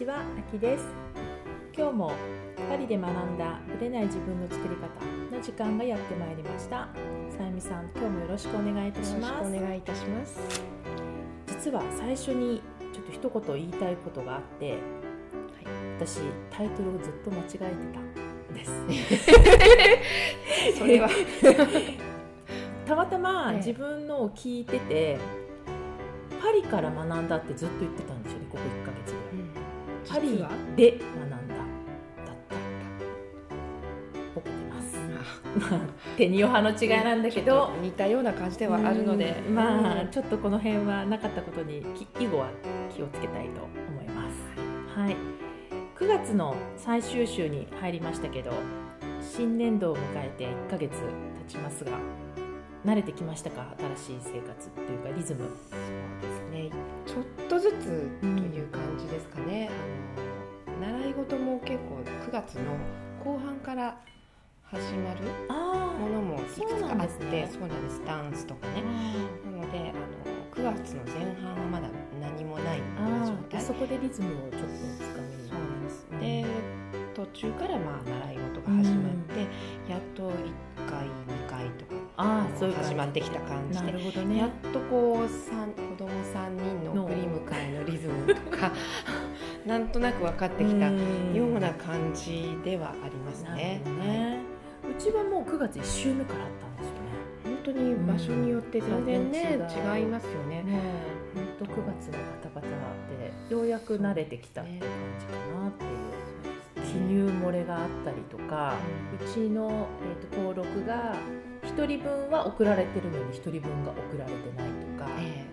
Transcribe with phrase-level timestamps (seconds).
[0.00, 0.84] ちは、あきです。
[1.76, 2.12] 今日も
[2.70, 4.86] パリで学んだぶれない自分の作り方
[5.30, 6.88] の時間がやってまいりました。
[7.28, 9.46] さゆみさん、今日もよろしくお願いいたします。
[9.46, 10.40] お願いいたします。
[11.48, 12.62] 実は最初に
[12.94, 14.80] ちょっと一言言いたいことがあって、はい、
[15.98, 16.20] 私
[16.50, 18.14] タイトルをずっと間違えてたん
[18.54, 18.64] で
[20.72, 20.78] す。
[20.78, 21.10] それは。
[22.88, 23.58] たまたまええ。
[23.58, 25.18] 自分のを聞いてて、
[26.40, 28.89] パリから学んだってずっと言ってたんですよねここ1
[30.42, 31.46] はで学んだだっ
[32.48, 32.54] た
[34.34, 34.96] ボケてます。
[35.58, 35.80] まあ
[36.16, 39.42] 手にお葉の違いなんだけど似たような感じではあるので。
[39.46, 42.48] うんまあうんちょっとこの辺はなかったことにき以後は
[42.94, 44.98] 気をつけたいと思います。
[44.98, 45.16] はい。
[45.96, 48.52] 9月の最終週に入りましたけど
[49.20, 50.98] 新年度を迎えて1ヶ月経
[51.46, 51.92] ちますが
[52.86, 53.74] 慣れてきましたか？
[53.96, 55.40] 新しい生活というかリズム。
[55.40, 55.50] そう
[56.22, 56.70] ですね。
[57.06, 58.10] ちょっとずつ
[61.10, 61.96] い事も結構
[62.28, 62.62] 9月の
[63.24, 63.98] 後半から
[64.62, 68.84] 始まるあものもいくつかあってそうなんですダンスとかね。
[69.44, 71.88] あなのであの9月の前半はまだ
[72.20, 73.60] 何もないような状態。
[73.60, 74.66] あそこでリズムをちょっと
[75.04, 75.42] つかめる。
[75.48, 76.20] そうなんです、うん。
[76.20, 76.46] で
[77.12, 79.40] 途中からまあ習い事が始まって、
[79.90, 80.32] やっと1
[80.88, 84.38] 回2回とかああそう始まってきた感じなでるほどね。
[84.38, 88.72] やっとこう子供3人の送り迎えのリズムとか
[89.66, 90.94] なんとなく分かってきたよ
[91.46, 93.82] うな感じではありますね。
[94.88, 97.00] うちはもう9月1週目からあったんですよね。
[97.44, 99.58] 本当に場所によって全然ね、
[99.96, 100.62] 違いますよね。
[100.62, 100.80] ね。
[101.36, 104.88] えほんと9月のバタバタでようやく慣れてきたっていう感
[105.18, 106.00] じかなっていう。
[106.90, 108.74] 記入漏れがあったりとか
[109.14, 111.14] うちの、えー、と登録が
[111.62, 115.49] 1人分は送られてるのに1人分が送られてないとか、えチ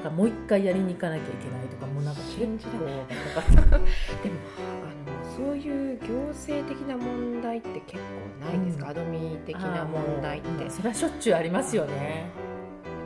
[0.00, 3.04] だからもう一回やりに行かなきゃいけないとかもうなんか結信じら構れ
[3.36, 3.84] バタバタでも
[4.82, 7.98] あのそういう行政的な問題って結
[8.40, 8.90] 構ないですか、うん。
[8.92, 10.64] アドミ的な問題って。
[10.64, 12.30] うそれはしょっちゅうありますよね。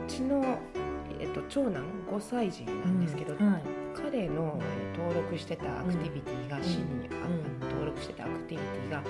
[0.07, 0.43] うちの、
[1.19, 3.51] えっと、長男5歳児なんですけど、うん。
[3.51, 3.84] はい
[4.15, 9.03] 彼のえー登録してたアクティビティが、うん市にあうん登録してたアクティビティが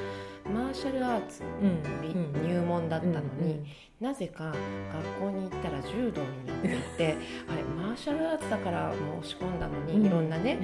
[0.51, 2.01] マーシャルアーツうん。
[2.01, 2.47] にうん。
[2.47, 3.65] 入門だったのに、うん
[4.01, 4.53] なぜか
[5.21, 7.15] 学校に行ったら柔道になっていて
[7.49, 10.05] あれマーシャルアーツだから申し込んだのに、うん。
[10.05, 10.59] いろんなね、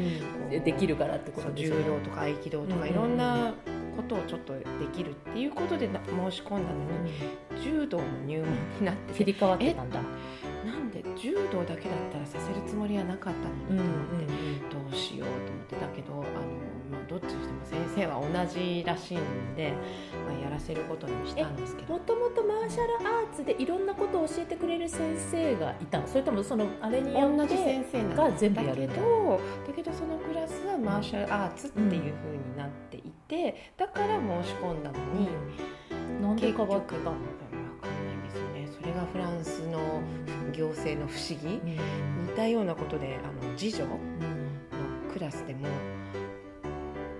[0.50, 1.84] できるからってことですよね。
[1.86, 2.90] 柔道とか合気道とかうん。
[2.90, 3.54] いろんな
[3.96, 8.48] ことをちょっとできるっていうことでな申し込んだのに柔道の入門
[8.80, 9.18] になってて。
[9.20, 10.02] 切り替わってたんだ。
[10.66, 13.90] なんで柔道だけだったらさせるつもりはなかったのに
[14.70, 16.24] と思って、どうしようと思ってたけどあの、
[16.92, 19.74] まあ、どっちにしても先生は同じらしいんで、
[20.28, 21.94] まあ、やらせることにしたんですけど。
[21.94, 26.08] もともとマーシャルアーツでいろんなことを教えてくれる先生がいたの？
[26.08, 35.28] それともそのあれによって同じ先生なんがだ全部やるんだだけどだけどそのクラスはマーシャルアーツっていう風になっていてだから申し込んだのに、
[36.22, 37.12] なんで結局変わったの
[39.02, 40.02] がフランスの
[40.54, 44.00] 行政の不思議似たようなことであの次女の
[45.12, 45.68] クラスでも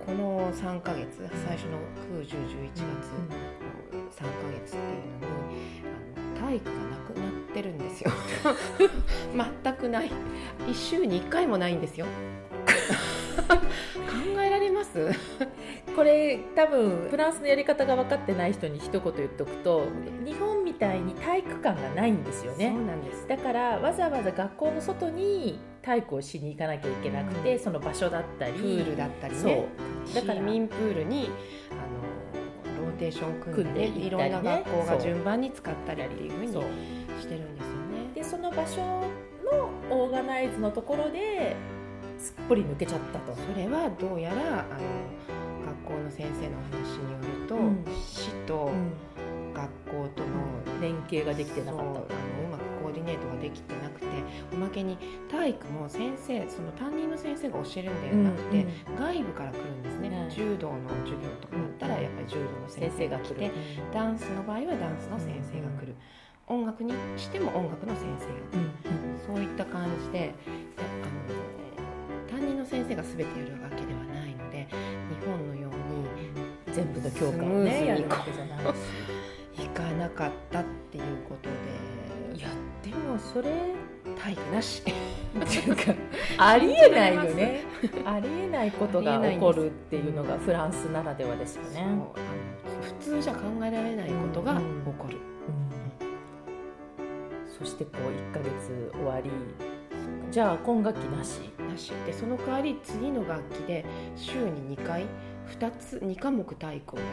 [0.04, 1.78] この3ヶ月最初の
[2.20, 2.86] 9、10、11月の
[4.10, 5.62] 3ヶ月っていうのに
[6.36, 8.10] あの体育がなくなってるんですよ。
[9.62, 10.10] 全くない。
[10.66, 12.06] 1週に1回もないんですよ。
[14.10, 15.10] 考えられます？
[15.94, 19.84] これ多分フランスのやり方が分かってない人に一言言っとくと
[20.24, 22.72] 日本みたいに体育館がないんですよね。
[22.74, 23.28] そうなんです。
[23.28, 27.60] だからわざわざ学校の外に体育をしに行かなきゃいけなくて、うん。
[27.60, 28.54] その場所だったり。
[28.54, 29.68] プールだったりそね
[30.10, 30.34] うだから。
[30.34, 31.30] 市民プールに
[31.70, 36.52] あのローテーション組んで,、組んでいろんな学校が順番に使ったりっていうふうに
[37.20, 38.14] してるんですよね。
[38.14, 41.54] でその場所のオーガナイズのところで
[42.18, 43.36] すっぽり抜けちゃったと。
[43.36, 44.80] それはどうやらあの
[45.84, 47.84] 学校の先生の話によると、うん。
[48.04, 48.70] 市と
[49.54, 50.28] 学校との
[50.82, 51.84] 連携ができてなかった。
[51.84, 51.98] のう
[52.50, 54.06] まくコーディネートができてなくて
[54.52, 54.98] おまけに
[55.30, 58.66] 体育も先生その担任の先生が教えるんではなくて、
[58.98, 60.28] 外部から来るんですね、ね。
[60.30, 63.50] 柔道の授業とかだったらやっぱり柔道の先先生が来て生が来て、
[63.92, 65.94] ダンスの場合はダンスの先生が来る、
[66.46, 68.70] 音楽にしても音楽の先生が来る、
[69.26, 70.34] そういった感じで
[70.76, 70.82] あ
[72.26, 74.66] の担任の先生が全てやるわけではないので
[75.20, 75.72] 日本のよう
[76.70, 78.72] に全部の教科をねにやるわけじゃないし。
[79.72, 82.38] 行かなかったっていうことで。
[82.38, 82.48] いや
[82.82, 83.50] でもそれ
[84.18, 84.82] 体育なし。
[84.82, 85.82] っていうか
[86.36, 87.64] ありえないよね。
[88.04, 91.86] ありえないことが起こるっていうのがフランスならではですよね。
[92.82, 94.60] 普通じゃ考えられないことが起
[94.98, 95.16] こる、
[97.48, 99.30] そしてこう1ヶ月終わり。
[100.30, 101.50] じゃあ今学期なし。
[101.58, 101.92] ななし。
[102.06, 103.84] でその代わり次の楽器で
[104.16, 105.06] 週に2回
[105.58, 107.08] 2つ2科目体育をやる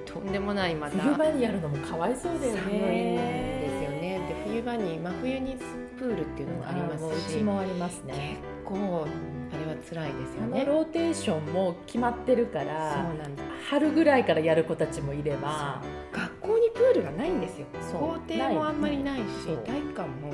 [0.00, 2.60] っていうとんでもないまた冬場にやるのもかわいそうだよね。
[2.60, 4.20] 寒いんですよね。
[4.28, 5.56] で冬場に真冬に
[5.98, 7.34] プールっていうのもありますし。
[7.36, 8.38] うちもありますね。
[8.64, 9.06] 結構
[9.52, 13.42] あれは辛いですよあねのローテーションも決まってるかそうらなんだ。
[13.70, 15.82] 春ぐらいからやる子たちもいれば。
[16.12, 17.66] 学校にプールがないんですよ。
[17.92, 19.24] 校庭もあんまりないし
[19.64, 20.32] 体育館も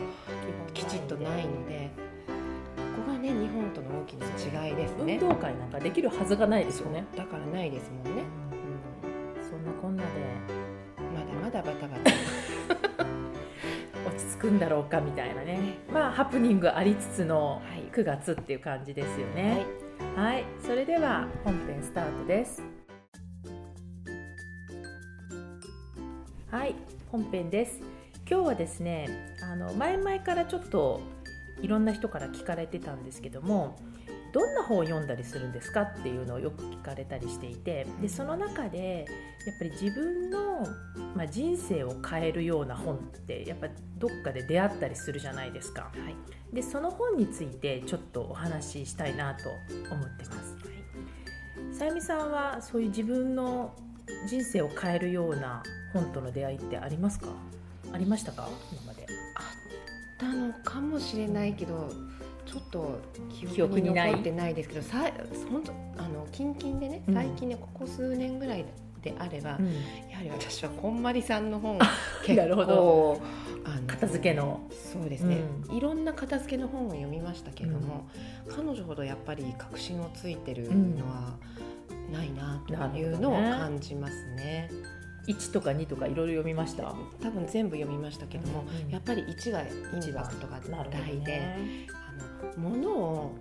[0.75, 1.91] きちっとないので
[3.21, 4.27] ね日本との大きな
[4.69, 5.19] 違いですね。
[5.23, 8.23] 運動会なんかできるはずがないですよね、だからないですもんね、
[9.49, 10.09] そんなこんなで。
[10.99, 12.11] うん、まだまだバタバタ。
[14.09, 15.79] 落ち着くんだろうかみたいなね。
[15.93, 17.81] まあハプニングありつつのはい。
[17.93, 19.67] 9月っていう感じですよね。
[20.15, 22.63] はい、それでは本編スタートです。
[26.51, 26.75] はい。
[27.11, 27.81] 本編です。
[28.31, 29.09] 今日はですね
[29.43, 31.01] あの前々からちょっと
[31.63, 33.77] いろんな人から聞かれてたんですけども
[34.33, 39.07] どんな本を読んだりするんですかっていうのをよく聞かれたりしていてでその中で
[39.47, 40.67] やっぱり自分の、
[41.17, 43.67] まあ、人生を変えるような本ってやっぱ
[43.99, 45.83] どっかで出会ったりするじゃないですか。
[45.83, 46.15] はい
[46.53, 49.51] でその本についてちょっとお話ししたいなと
[49.95, 51.79] 思ってます。
[51.79, 53.73] さゆみさんはそういう自分の
[54.27, 57.29] 人生を変えるような本との出会いってありますか？
[57.93, 58.49] ありましたか？
[60.21, 61.91] ったのかもしれないけど
[62.45, 63.01] ちょっと
[63.31, 65.11] 記記憶憶に残ってないですけどさ
[65.51, 67.15] 本当あの近々でねうん。
[67.15, 68.67] 最近ねここ数年ぐらい
[69.03, 69.73] であれば、うん。
[70.11, 71.79] やはり私はこんまりさんの本
[72.27, 73.21] 結なるほ構
[73.65, 74.61] あの片付けの。
[74.71, 75.39] そうですね、
[75.71, 78.09] ういろんな片付けの本を読みましたけれども、
[78.49, 81.37] 彼女ほどやっぱり確信をついてるのは
[82.13, 84.69] ないなというのを感じますね。
[85.27, 86.95] 1とか2とかいろいろ読みました。
[87.23, 89.65] 多分全部読みましたけども、うんやっぱり1がイ
[90.11, 93.35] ンパクトが大で、ねあの物を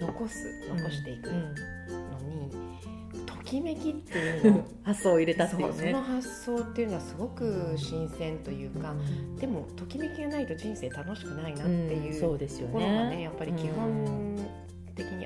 [0.00, 5.92] 残す残していくのうんに、ときめきっていうの 発想を入れたっていうね。
[5.92, 9.36] その発想っていうのはすごく新鮮というか、うん。
[9.36, 14.36] でもときめきがないと人生楽しくないなっていうところがねねやっぱり基本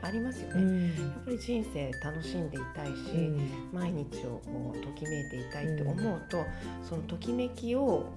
[0.06, 0.62] ありますよね。
[0.62, 0.86] うん。
[0.86, 3.50] やっぱり人生楽しんでいたいし、うん。
[3.72, 6.44] 毎日をこうときめいていたいって思うと、
[6.82, 8.12] そのときめきを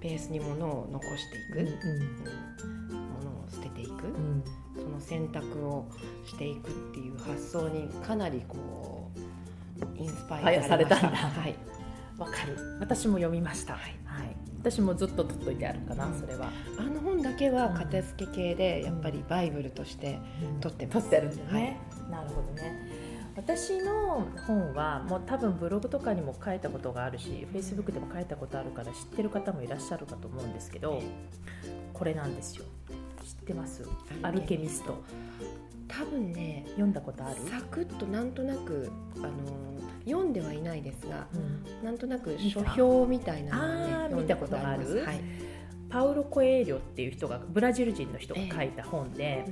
[0.00, 3.02] ベースにものを残していく、うんうん。
[3.10, 4.42] ものを捨てていく、うん。
[4.74, 5.86] その選択を
[6.24, 9.20] していくっていう発想にかなりこう
[9.96, 11.08] インスパイアさされたんだ。
[11.08, 11.54] はい、
[12.18, 12.56] わかる。
[12.80, 13.94] 私も読みました、はい。
[14.64, 16.50] 私もずっと取っといてあるかな、うんそれは。
[16.78, 17.00] あの
[17.36, 20.18] けは片付け系でやっぱりバイブルとして
[20.60, 20.94] 取ってます。
[20.94, 23.04] 取ってあるんだよね、なるほどね。
[23.36, 31.02] 私の本はもう多分ブログとかにも書いたことがあるしフェイスブックでも書いたことあるから知ってる方もいらっしゃるかと思うんですけど
[31.92, 32.64] これなんですよ。
[33.24, 33.88] 知ってます？
[34.22, 35.02] アルケミスト。
[35.88, 39.30] 多分ね読んだことある、サクッとなんとなくあの
[40.06, 41.84] 読んではいないですがうん。
[41.84, 45.20] なんとなく書評みたいなのをねあー読んだことあります見たことあるはい
[45.94, 49.44] パウロ・コエーリョっていう人がブラジル人の人が書いた本で,、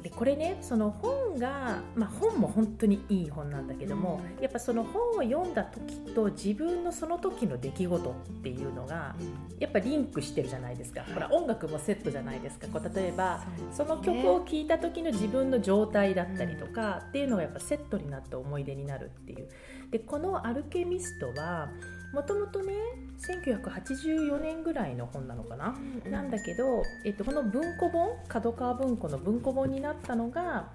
[0.00, 9.16] でこれねその本が、まあ、本も本当にいい本なんだけども、やっぱその本を読んだ時と自分のその時の出来事っていうのが
[9.58, 11.14] やっぱリンクしてるじゃないですか、はい。
[11.14, 12.68] ほら音楽もセットじゃないですか。
[12.68, 13.42] こう例えば
[13.72, 19.48] その曲をを聴いた時の自分の状態だったりとかっていうのがやっぱセットになって思い出になるっていう。
[19.90, 21.70] でこの「アルケミスト」は
[22.14, 22.72] もともとね
[23.18, 25.76] 1984年ぐらいの本なのかな、
[26.08, 30.70] なんだけど、えっと、この文庫本角川文庫の文庫本になったのが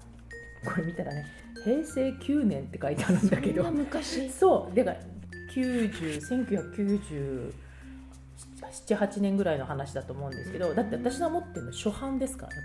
[0.64, 1.26] これ見たらね
[1.64, 3.70] 平成9年って書いてあるんだけど。
[3.70, 4.28] 昔？
[4.30, 4.76] そう。
[4.76, 4.96] だから
[5.54, 7.52] 90
[8.60, 12.62] 1997-8年ぐらいの話だと思うんですけどだって私が持ってるの初版ですからね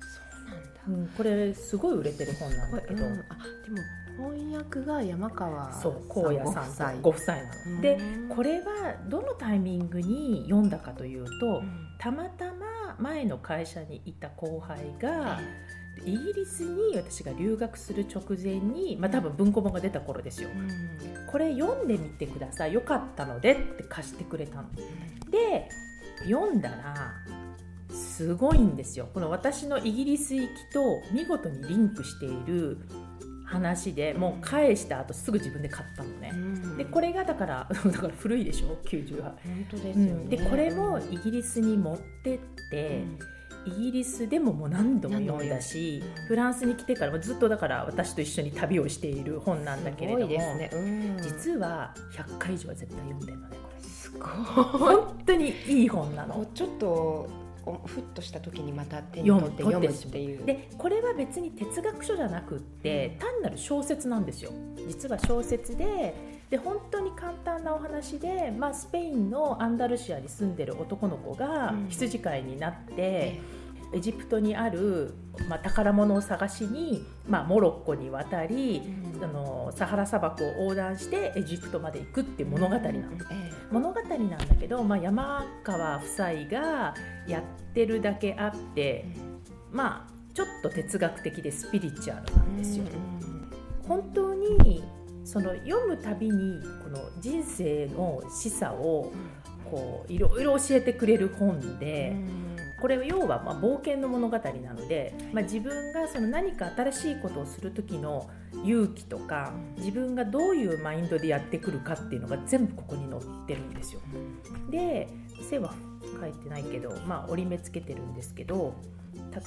[0.00, 1.10] そうなんだ。
[1.16, 3.12] これ、うん、これすごい売れてる本なんだけど、うん。
[3.12, 3.78] あでも
[4.16, 7.80] 翻訳が山川そう荒野さんとごご夫妻の。
[7.80, 11.88] でこれはどのタイミングに読んだかというと、うん。
[11.98, 15.40] たまたま前の会社にいた後輩が
[16.04, 20.48] イギリスに私が留学する直前に、まあ、多分文庫本が出た頃ですよ。
[20.54, 20.68] うん。
[21.30, 22.74] これ読んでみてください。
[22.74, 24.68] よかったのでって貸してくれたの。
[25.30, 25.68] で
[26.24, 27.12] 読んだら
[27.88, 29.08] すごいんですよ。
[29.12, 32.78] この私のイギリス行きと見事にリンクしている
[33.52, 36.30] 話でもう返した後すぐ自分で買ったのね。
[36.32, 36.76] うん。
[36.78, 42.38] でこれがだから だから古いでしょ？90は、本当ですうよね、ん、でこれもイギリスに持ってっ
[42.70, 43.04] て、
[43.66, 53.82] イギリスでももう何度も読んだしフランスに来てからもずっとだから私と一緒に旅をしている本なんだけれども、すごいですね、うん、実は100回以上は絶対読んでるのねこれ。
[53.82, 54.30] すごい。
[54.96, 56.46] 本当にいい本なの。
[56.54, 57.41] ちょっと
[57.86, 60.44] ふっとした時にまた手に取って読むっていう。
[60.44, 64.52] でこれは別に哲学書じゃなくって単なる小説なんですよ。
[64.88, 66.14] 実は小説で
[66.50, 73.40] で本当に簡単なお話で、まあ、スペインのアンダルシアに住んでる男の子が羊飼いになって、
[73.92, 75.14] エジプトにある、
[75.48, 78.82] まあ、宝物を探しに、まあ、モロッコに渡り、
[79.22, 82.92] あのサハラ砂漠を横断してエジプトまで行くっていう物語なの、
[83.70, 86.94] 物語なんだけど、まあ、山川夫妻が
[87.26, 89.06] やってるだけあって、
[89.70, 92.84] まあちょっと哲学的でスピリチュアルなんですよ。
[93.86, 94.82] 本当に
[95.24, 99.12] その読むたびにこの人生の示唆を
[99.70, 102.16] こういろいろ教えてくれる本で。
[102.82, 108.28] これ要はま冒険の物語なので、まあ、自分がその何か新しいことをする時の
[108.64, 114.00] 勇気とか自分がどういうマインドでやってくるかっていうのが全部ここに載ってるんですよ。
[114.68, 115.08] で
[115.48, 115.74] 背は
[116.20, 118.74] 書いてないけど、まあ、折り目つけてるんですけど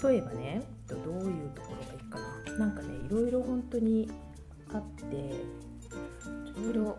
[0.02, 1.00] 例えばねどう
[1.30, 2.20] いうところがいいか
[2.52, 4.10] ななんかねいろいろ本当に
[4.74, 5.34] あって
[6.56, 6.98] ちょうど本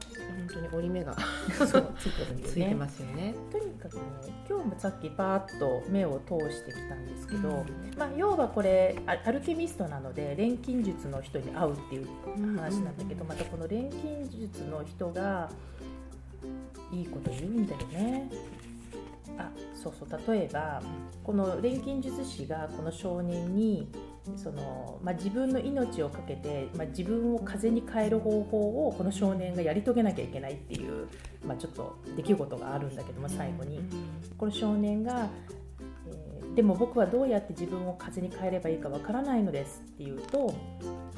[0.52, 1.16] 当に折り目が
[1.48, 2.74] ついてるんですね。
[2.74, 3.34] ますよね。
[3.50, 4.02] とにかくね
[4.48, 12.06] 今日もさっきパーッと目を通してきたんですけど、うん、まあ、要はこれアルケミストなので錬金術の人に会うっていう
[12.56, 15.50] 話なんだけど、またこの錬金術の人が
[16.92, 18.30] いいこと言うんだよね。
[19.38, 20.82] あそうそう例えば
[21.22, 23.88] この錬金術師がこの少年に
[24.36, 31.06] その、まあ、自分の命を懸けて、まあ、自分を風に変える方法をこの少年がやり遂げなきゃいけないっていう、
[31.46, 33.80] まあ、ちょっと出来事があるんだけども最後に。
[34.36, 35.28] この少年が、
[36.08, 40.52] えー、でも僕はどうやって自分を風に変えればいいかわからないのです」って言うと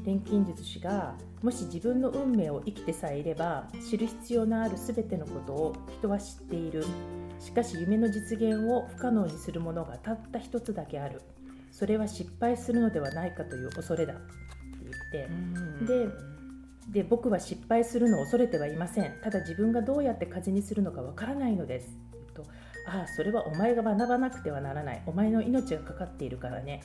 [0.04, 6.84] 錬金術師がもし自分の運命を生きてさえいれば知る必要のある全てのことを人は知っている
[7.38, 11.22] しかし夢の実現を不可能にするものがたった一つだけある。
[11.70, 14.14] それは失敗するのではないかという恐れだ。
[14.14, 15.28] って
[15.86, 16.08] 言って。
[16.08, 16.08] で
[16.88, 19.12] で僕は失敗するのを恐れてはいません。
[19.22, 21.98] ただ自分がどうやって風にするのかわからないのです。
[22.32, 22.44] と
[22.86, 25.02] ああそれはお前が学ばなくてはならない。
[25.06, 26.82] お前の命がかかっているからね。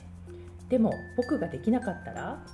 [0.68, 2.44] でも僕ができなかったら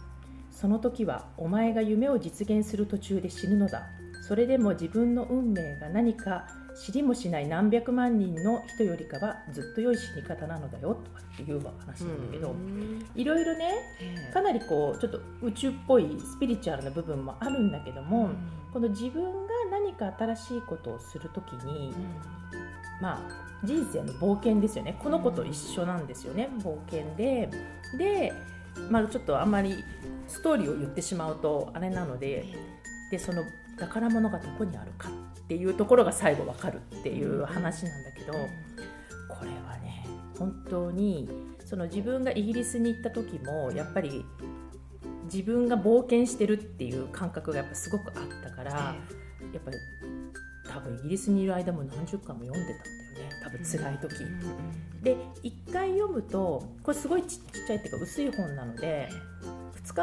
[0.50, 3.86] その時はお前が夢を実現する途中で死ぬのだ。
[4.22, 12.54] それでも自分の運命が何か知りもしない何百万人の人よりかはずっと良い死に方なのだよとかっていう話なんだけど
[13.14, 13.74] いろいろね
[14.32, 18.30] かなりこうちょっと宇宙っぽいスピリチュアルな部分もあるんだけども
[18.72, 19.30] この自分が
[19.70, 21.92] 何か新しいことをする時に
[23.00, 24.96] まあ人生の冒険ですよね。
[24.98, 26.48] この子と一緒なんですよね。
[26.62, 27.50] 冒険で。
[27.98, 28.32] で
[28.90, 29.84] まあちょっとあんまり
[30.28, 32.46] ストーリーを言ってしまうとあれなので
[33.10, 33.42] でその
[33.78, 35.08] 宝物がどこにあるか。
[35.08, 35.12] っ
[35.50, 38.38] ていうところが最後わかるっていう話なんだけど、こ
[39.44, 40.06] れはね
[40.38, 41.28] 本当に
[41.64, 44.24] その自分がイギリスに行った時もやっぱり
[45.24, 48.94] 自分が冒険してるっていう感覚がやっぱすごくあったから、や
[49.58, 49.76] っぱり
[50.72, 52.84] 多分イギリスにいる間も何十巻も読んでたん
[53.16, 53.40] だよね。
[53.42, 54.14] 多分辛い時、
[55.02, 59.08] で1回読むとこれすごいちっちゃいっていうか薄い本なので
[59.84, 60.02] 2日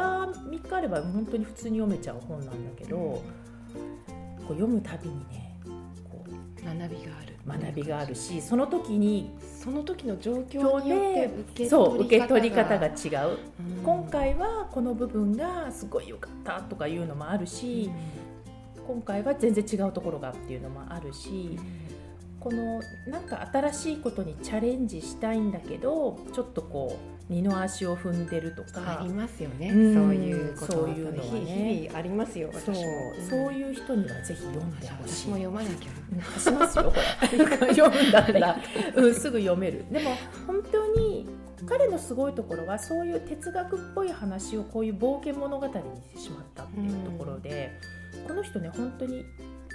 [0.50, 3.22] 3日あれば本当に普通に読めちゃう本なんだけど、こ
[4.50, 5.37] う読むたびにね
[6.64, 7.28] 学びがある。
[7.48, 12.90] 学びがあるしその時にその時の状況によってそう受け取り方が違
[13.26, 17.90] う、うん、今回はこの部分がすごい良かったとかいうのもあるし、
[18.76, 21.60] うん、今回は全然違うところがっていうのもあるし、うん、
[22.38, 29.00] このなんか新しいことにチャレンジしたいんだけどちょっとこう二の足を踏んでるとか。
[29.00, 31.80] ありますよね、うん、そういうそういうのはね。
[31.80, 32.74] 日々ありますよそう,、
[33.28, 35.16] そういう人にはぜひ読んでほしい。
[35.16, 35.90] 私も読まなきゃ。
[36.32, 37.74] 貸しますよこれ。
[37.74, 38.56] 読むんだったら、
[38.96, 39.84] うん、すぐ読める。
[39.90, 40.10] でも
[40.46, 41.28] 本当に
[41.66, 47.72] 彼のすごいところはそういう哲学っぽい話をこういう冒険物語にしてしまったっていうところで、
[48.26, 49.24] この人ね本当に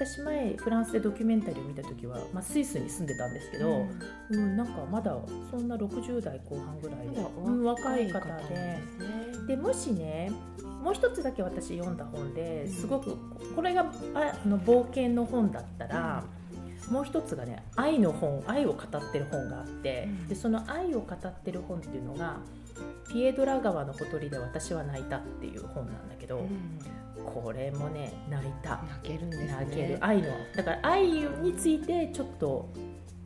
[0.06, 3.88] 私前フランスでドキュメンタリーを見た時は、まあ、スイスに住んでたんですけど、
[4.30, 5.16] うん、うん、なんかまだ
[5.50, 8.80] そんな60代後半ぐらいで、うん、若い方で。
[9.48, 10.32] でもしね
[10.82, 13.18] もう一つだけ私読んだ本ですごく
[13.56, 16.24] これがあの冒険の本だったら。
[16.90, 22.40] もう一つがね愛の本愛を語ってる本があって、でその愛を語ってる本っていうのが
[23.10, 26.46] 「ピエドラ川のほとりで私は泣いた」っていう本なんだけど、
[27.26, 28.82] これもね泣いた。
[28.88, 29.98] 泣けるんです、ね、泣ける。
[30.02, 30.30] 愛の。
[30.56, 32.70] だから愛についてちょっと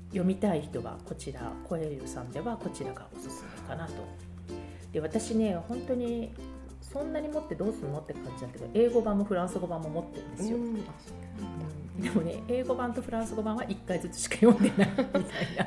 [0.09, 3.93] 読みたい人はこちらコエルさんではこちらがおすすめかなと。
[4.91, 6.33] で私ね本当に
[6.81, 15.23] そんなに持ってどうするのって感じだけど英語版もフランス語版も持ってるんですよ、うん、でもね英語版とフランス語版は1回ずつしか読んでないみたい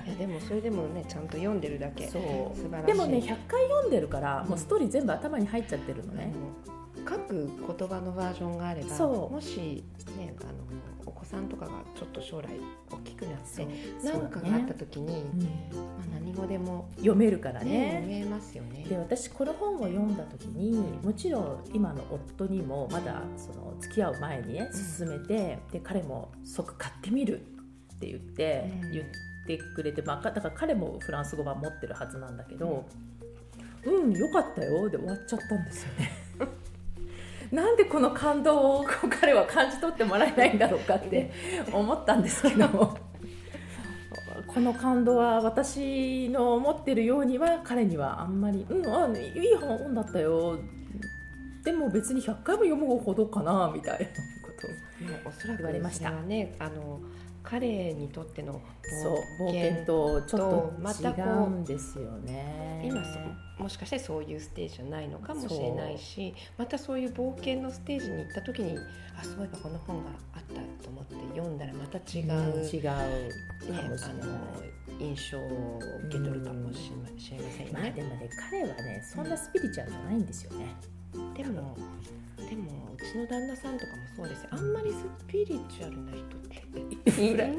[0.09, 0.15] な。
[0.19, 2.07] でもそれでもねちゃんと読んでるだけ。
[2.09, 2.57] そう。
[2.57, 2.87] 素晴らしい。
[2.87, 6.33] でもね100回読んでるからもうストーリー全部頭に入っちゃってるのね、
[7.11, 9.83] 書く言葉のバージョンがあればもし、
[10.17, 10.53] ね、あの
[11.05, 12.49] お子さんとかがちょっと将来
[12.91, 13.67] 大きくなって
[14.05, 17.71] 何かがあった時に、うんまあ、何語でも、読めるからね。
[17.71, 18.85] ね読めますよね。
[18.89, 27.41] で私この本を読んだ時にもちろん今の夫にもまだその付き合う前にね勧めて、で彼も即買ってみる
[27.97, 28.93] って言って、うん。
[28.93, 29.05] 言っ
[29.47, 32.85] てくれて、まあ、だから彼もフランス語版持ってるはずなんだけど
[33.85, 36.30] 「うん、よかったよ」で終わっちゃったんですよね。
[37.53, 38.85] なんでこの感動を
[39.21, 41.31] 彼は感じ取ってもらえないんだろうかって
[41.73, 42.97] 思ったんですけど。
[44.47, 50.59] この感動は私の思ってるようには彼にはあんまり「うんあいい本だったよ」
[51.63, 54.67] でも別に100回も読むほどかなみたいなこと
[55.07, 56.11] でもおそらく言われました。
[56.23, 57.01] ねあの
[57.51, 58.63] 彼にとっての
[59.41, 62.81] 冒険とちょっと違うんですよね。
[62.85, 63.19] 今そ
[63.63, 68.79] もしかしてそういうステージじゃないのかもしれないしまたそういう冒険のステージに行った時に
[69.19, 73.75] あそういえばこの本があったと思って読んだらまた違う、うん違うね、あ
[74.25, 74.37] の
[74.99, 77.71] 印象を受け取るかもしれませんよね。
[77.73, 80.67] まあでもね彼はねそんなスピリチュアルじゃないんですよね
[81.37, 81.77] でも
[82.49, 84.49] でもうちの旦那さんとかもそうですよ。
[84.53, 87.59] あんまりスピリチュアルな人っていなく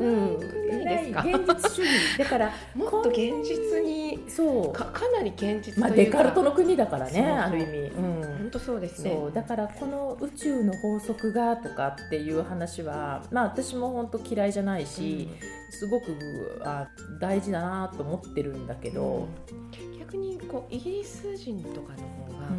[0.74, 2.17] ないですか、現実主義。
[2.20, 4.74] だから もっと現実にそう。
[4.74, 8.22] かかなり現実というか、まあ、デカルトの国だからねある意味、うん。
[8.22, 9.12] 本当そうですね。
[9.12, 9.31] そう。
[9.31, 15.27] だからこの宇宙の法則がとかっていう話は、まあ、私も本当嫌いじゃないし、
[15.72, 16.15] すごく
[16.63, 16.88] あ
[17.20, 19.53] 大事だなと思ってるんだけど、う
[19.96, 20.00] ん。
[20.00, 22.50] 逆にこうイギリス人とかの方が、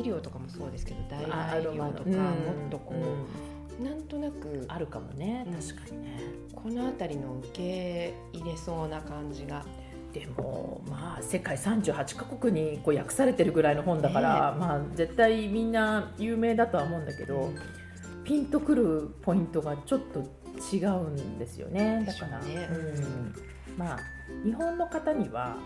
[0.00, 2.20] 医療とかもそうですけど大あ医療とか、うんも
[2.66, 5.54] っとこう、うんなんとなくあるかもねうん。
[5.54, 6.20] 確かにね、
[6.54, 9.64] この辺りの受け入れそうな感じが。
[10.12, 17.50] でもまあ世界38カ国にこう訳されてるぐらいの本だから、まあ絶対みんな有名だとは思うんだけど、
[18.24, 20.20] ピンとくるポイントがちょっと
[20.74, 22.04] 違うんですよね。
[22.06, 22.68] だから、ね。
[22.70, 23.34] うん。
[23.78, 23.98] まあ
[24.44, 25.56] 日本の方には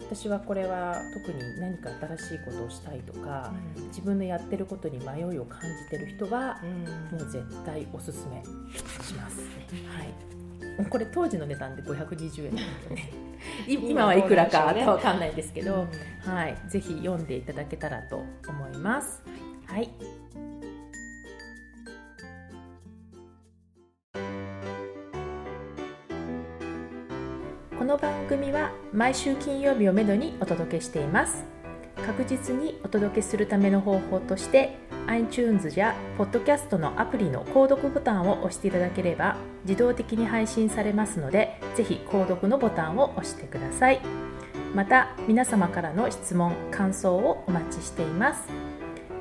[0.00, 3.50] 私はこれは特に何か新しいことをしたいとか、
[3.88, 8.42] 自分のやってることに迷いを感じてる人はうんもう絶対おすすめ
[9.02, 9.40] します。
[9.96, 10.88] はい。
[10.88, 13.10] これ当時の値段で520円なんでね。
[13.66, 15.86] い今はいくらかわかんないですけど、
[16.24, 19.22] はい、ぜひ読んでいただけたらと思います。
[19.66, 19.90] はい。
[28.52, 31.44] は毎週金曜日をめどにお届けしています。
[32.06, 44.00] 確実にお届けするための方法として iTunes や Podcast のアプリの購読ボタンを押していただければ自動的に配信されますのでぜひ購読のボタンを押してください。
[44.74, 48.48] また皆様からの質問感想をお待ちしています。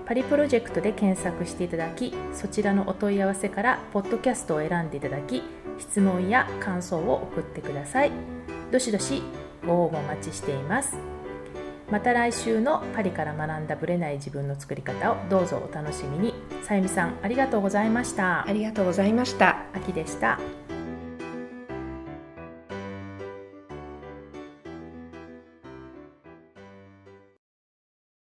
[0.06, 5.41] パリプロジェクトで検索していただきそちらのお問い合わせからポッドキャストを選んでいただき
[5.78, 8.40] 質問や感想を送ってください。
[8.71, 9.21] どしどし
[9.65, 10.95] ご応募お待ちしています。
[11.91, 16.34] また来週のパリから学んだブレない自分の作り方をどうぞお楽しみに。
[16.63, 18.47] さゆみさんありがとうございました。
[18.47, 19.57] ありがとうございました。
[19.73, 20.39] 秋でした